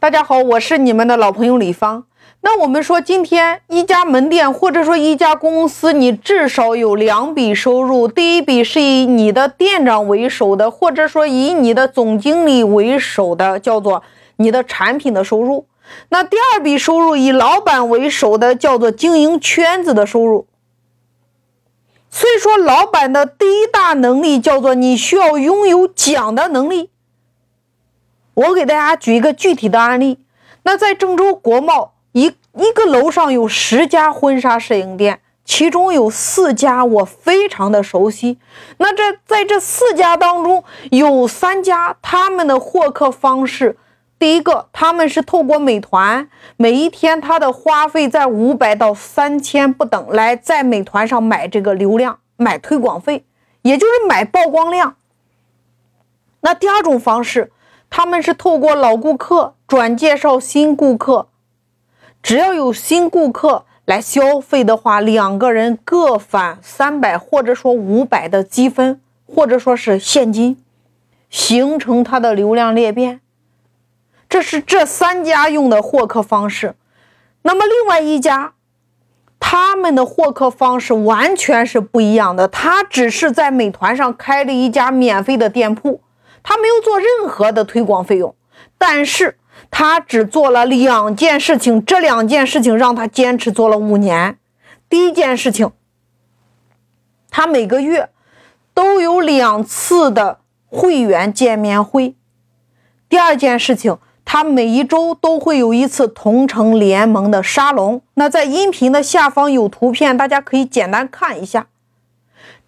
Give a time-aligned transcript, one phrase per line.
[0.00, 2.04] 大家好，我是你们的老朋友李芳。
[2.40, 8.08] 那我们说，今天一家门店或者说一家公司，你至少有两笔收入。
[8.08, 14.02] 第一笔是以你的店长为首的，或者说以你的总经理为首的，叫做
[14.36, 15.66] 你的产品的收入。
[16.08, 20.46] 那第二笔收入以老板为首的，叫做经营圈子的收入。
[22.08, 26.88] 所以说，老板的第一大能力叫做你需要拥有讲的能力。
[28.34, 30.18] 我给大家举一个具体的案例。
[30.62, 38.38] 那在郑州国贸一一个楼上有十家婚纱摄影店，其中有四家我非常的熟悉。
[38.76, 43.78] 那这在这四家当中，有三家他们的获客方式，
[44.18, 53.24] 第一个他们是透过美团，每一天他的花费在五百到三千不等，来在美团上买这个流量，买推广费，
[53.62, 54.96] 也就是买曝光量。
[56.42, 57.50] 那第二种方式。
[57.90, 61.28] 他们是透过老顾客转介绍新顾客，
[62.22, 70.62] 只要有新顾客来消费的话，两个人各返三百或者说五百的积分，或者说是现金，
[71.28, 73.20] 形成它的流量裂变。
[74.28, 76.76] 这是这三家用的获客方式。
[77.42, 78.52] 那么另外一家，
[79.40, 82.46] 他们的获客方式完全是不一样的。
[82.46, 86.00] 他只是在美团上开了一家免费的店铺。
[86.42, 88.34] 他没有做任何的推广费用，
[88.78, 89.38] 但是
[89.70, 94.38] 他只做了两件事情，这两件事情让他坚持做了五年。
[94.88, 95.70] 第一件事情，
[97.30, 98.10] 他每个月
[98.74, 102.14] 都有两次的会员见面会；
[103.08, 108.02] 第二件事情，他每一周都会有一次同城联盟的沙龙。
[108.14, 111.68] 那在音频的下方有图片，大家可以简单看一下。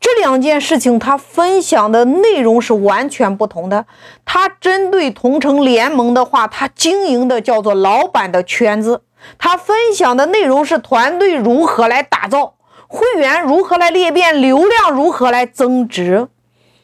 [0.03, 3.87] 这两件事情，他分享的内容是完全不同的。
[4.25, 9.03] 他针对同城联盟的话，他经营的叫做老板的圈子。
[9.39, 12.55] 他分享的内容是团队如何来打造，
[12.89, 16.27] 会员如何来裂变，流量如何来增值。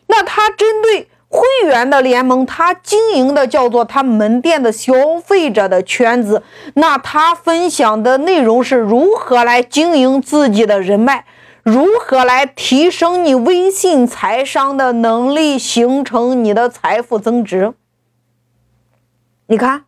[0.06, 6.44] 那他针对会员的联盟，他经营的叫做他门店的消费者的圈子。
[6.74, 11.24] 那他分享的内容是如何来经营自己的人脉。
[11.68, 17.74] 如何来提升你微信财商的能力，形成你的财富增值？
[19.48, 19.84] 你看，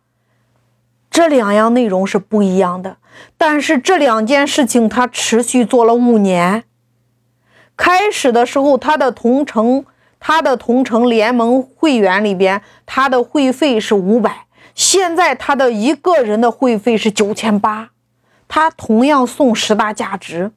[1.09, 2.97] 这两样内容是不一样的，
[3.35, 6.65] 但是这两件事情他持续做了五年。
[7.75, 9.83] 开始的时候，他的同城，
[10.19, 17.89] 他的同城联盟会员里边，他的会费是五百，现在他的一个人的会费是九千八，
[18.47, 20.51] 他同样送十大价值。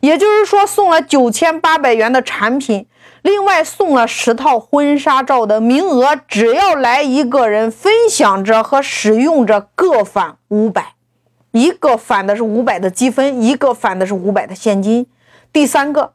[0.00, 2.86] 也就是说，送了九千八百元的产品，
[3.22, 10.94] 另外送了十套婚纱照的名额，只要来一个人分享者和使用者各返五百，
[11.50, 15.06] 一个返的是五百的积分，一个返的是五百的现金。
[15.52, 16.12] 第三个，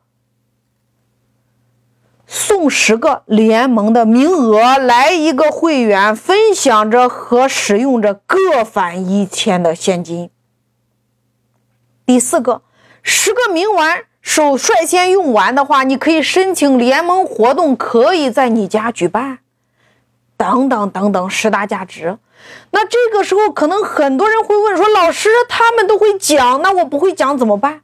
[2.25, 10.29] 送十个联盟的名额，来一个会员分享者和使用者各返一千的现金。
[12.05, 12.61] 第四个。
[13.09, 19.39] 十个名丸首率先用完的话，你可以申请联盟活动，可以在你家举办，
[20.35, 22.17] 等等等等，十大价值。
[22.71, 27.81] 那这个时候，可能很多人会问说：“老师，他们都会讲，那我不会讲怎么办？”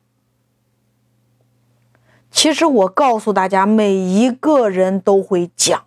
[2.30, 5.86] 其实我告诉大家，每一个人都会讲，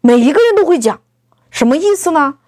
[0.00, 1.00] 每一个人都会讲，
[1.52, 2.38] 什么意思呢？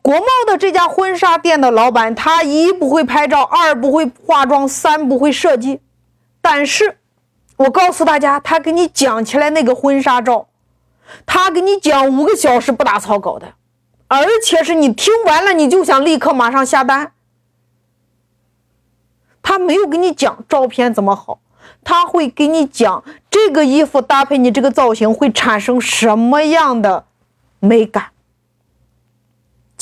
[0.00, 5.80] 国贸的这家婚纱店的老板，他一不会拍照，二不会化妆，三不会设计。
[6.40, 6.98] 但是，
[7.56, 10.46] 我告诉大家，他给你讲起来那个婚纱照，
[11.26, 13.54] 他给你讲五个小时不打草稿的，
[14.06, 17.12] 而且是你听完了你就想立刻马上下单。
[19.42, 21.40] 他没有给你讲照片怎么好，
[21.82, 27.04] 他会给你讲这个衣服搭配你这个造型会产生什么样的
[27.58, 28.10] 美感。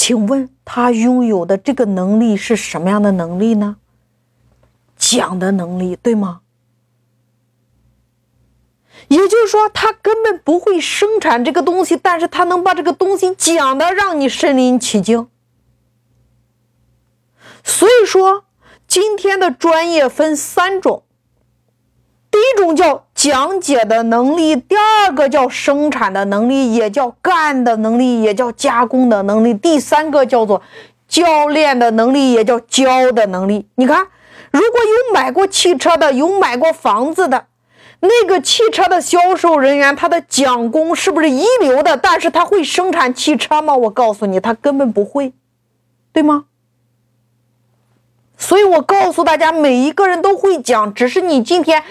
[0.07, 3.79] 请问他拥有的这个能力是什么样的能力呢？
[4.97, 6.43] 讲的能力，对吗？
[9.09, 15.29] 也就是说，他根本不会生产这个东西，但是他能把这个东西讲的让你身临其境。
[17.65, 18.45] 所以说，
[18.87, 21.03] 今天的专业分三种。
[22.31, 29.53] 第一种叫讲解的能力，第二个叫生产的能力，也叫干的能力，也叫加工的能力。
[29.53, 30.63] 第三个叫做
[31.09, 33.67] 教练的能力，也叫教的能力。
[33.75, 34.07] 你看，
[34.53, 37.47] 如果有买过汽车的，有买过房子的，
[37.99, 41.97] 那个汽车的销售人员，他的讲工是不是一流的？
[41.97, 43.75] 但是他会生产汽车吗？
[43.75, 45.33] 我告诉你，他根本不会，
[46.13, 46.45] 对吗？
[48.39, 51.83] 所以我告诉大家，每一个人都会讲，只是你今天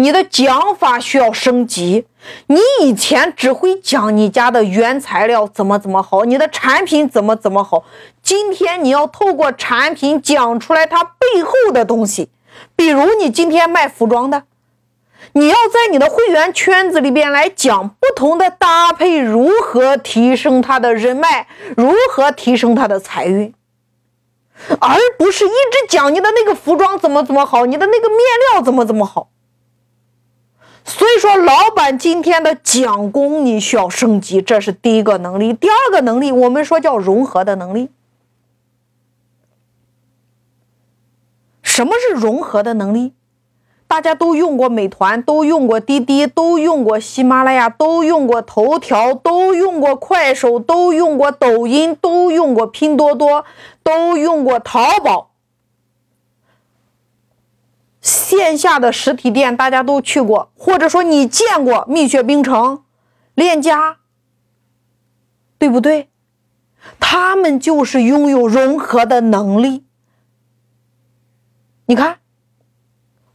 [0.00, 2.06] 你的讲法需要升级。
[2.46, 7.84] 你以前只会讲你家的原材料怎么怎么好，你的产品怎么怎么好。
[8.22, 12.30] 今天你要透过产品讲出来它背后的东西。
[12.74, 14.44] 比如你今天卖服装的。
[15.34, 23.54] 你要在你的会员圈子里边来讲不同的搭配，如何提升他的人脉，如何提升他的财运，
[24.80, 28.18] 而不是一直讲你的那个服装怎么怎么好，你的那个面
[28.50, 29.28] 料怎么怎么好。
[30.90, 35.52] 所以说，老板今天的讲功你需要升级，这是第一个能力。
[35.52, 37.90] 第二个能力，我们说叫融合的能力。
[41.62, 43.14] 什么是融合的能力？
[43.86, 53.44] 大家都用过美团，都用过滴滴，都用过喜马拉雅，都用过头条，都用过快手，都用过抖音，都用过拼多多，
[53.84, 55.29] 都用过淘宝。
[58.00, 62.82] 线下的实体店大家都去过，或者说你见过蜜雪冰城、
[63.34, 63.98] 链家，
[65.58, 66.08] 对不对？
[66.98, 69.84] 他们就是拥有融合的能力。
[71.86, 72.16] 你看。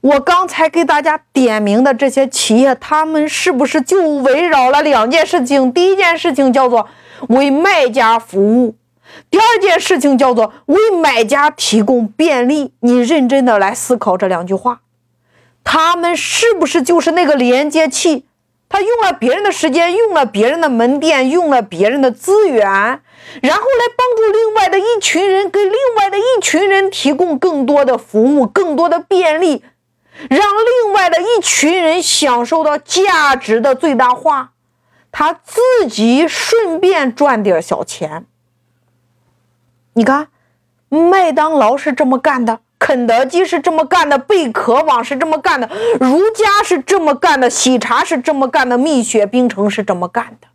[0.06, 5.74] 我刚才给大家点名的这些企业，他们是不是就围绕了两件事情？
[5.74, 6.88] 第一件事情叫做
[7.30, 8.76] 为卖家服务，
[9.30, 12.74] 第二件事情叫做为买家提供便利。
[12.80, 14.82] 你认真的来思考这两句话，
[15.64, 18.26] 他们是不是就是那个连接器？
[18.68, 29.64] 他用了别人的时间，用了别人的门店，用了别人的资源，然后来帮助另外的一群人，给另外的一群人提供更多的服务，更多的便利。
[30.30, 34.52] 让另外的一群人享受到价值的最大化，
[35.12, 38.26] 他自己顺便赚点小钱。
[39.98, 40.28] 你看，
[40.90, 45.70] 麦当劳是这么干的，肯德基是这么干的，贝壳网是这么干的，
[46.02, 50.48] 如家是这么干的，喜茶是这么干的，蜜雪冰城是这么干的。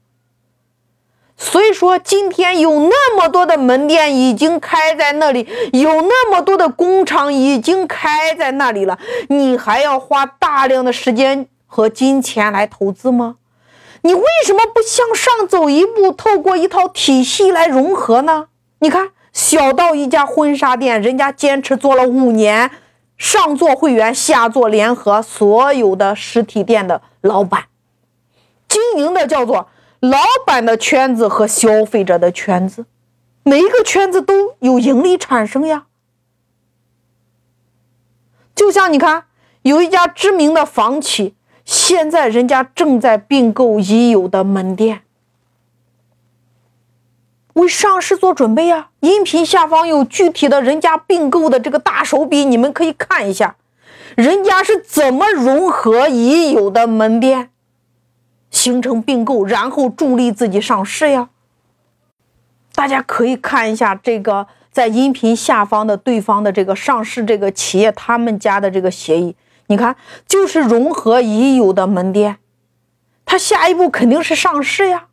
[1.38, 8.98] 所以说，今天有那么多的门店已经开在那里，有那么多的工厂已经开在那里了，
[9.30, 13.36] 你还要花大量的时间和金钱来投资吗？
[14.02, 18.48] 你为什么不向上走一步，透过一套体系来融合呢？
[18.80, 22.70] 你看，小到一家婚纱店，人家坚持做了五年，
[23.16, 27.64] 上做会员，下做联合，所有的实体店的老板
[28.68, 29.68] 经营的叫做。
[30.00, 30.16] 老
[30.46, 32.86] 板的圈子和消费者的圈子，
[33.42, 35.84] 每一个圈子都有盈利产生呀。
[38.54, 39.24] 就像你看，
[39.60, 41.34] 有一家知名的房企，
[41.66, 45.02] 现在人家正在并购已有的门店，
[47.54, 48.88] 为上市做准备呀。
[49.00, 53.56] 音频下方有具体的人家并购的这个大手笔，你们可以看一下，
[54.16, 57.50] 人家是怎么融合已有的门店。
[58.50, 61.28] 形成并购，然后助力自己上市呀。
[62.74, 69.36] 大家可以看一下这个在音频下方的对方的这个上市这个企业他们家的这个协议，
[69.68, 69.94] 你看
[70.26, 72.38] 就是融合已有的门店，
[73.24, 75.06] 他下一步肯定是上市呀。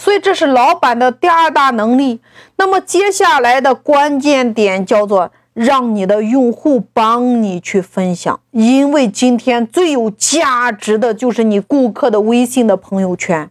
[0.00, 2.20] 所以这是老板的第二大能力。
[2.56, 5.30] 那么接下来的关键点叫做。
[5.52, 13.50] 让你的用户帮你去分享，因为今天最有价值的就是你顾客的微信的朋友圈。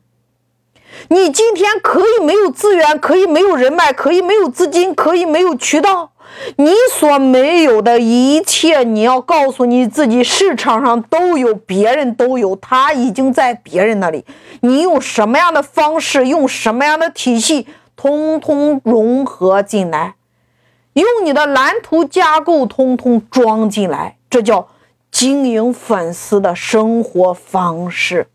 [1.09, 6.13] 你今天可以没有资源，可以没有人脉，可以没有资金，可以没有渠道，
[6.55, 14.25] 你所没有的一切，你要告诉你自己，市场上都有，别人都有，他已经在别人那里。
[14.62, 20.15] 你用什么样的方式，用什么样的体系，通通融合进来。
[20.93, 24.67] 用你的蓝图架构通通装进来，这叫
[25.12, 28.27] 经营粉丝的生活方式。